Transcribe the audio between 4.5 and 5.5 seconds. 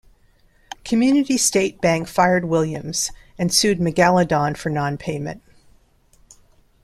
for nonpayment.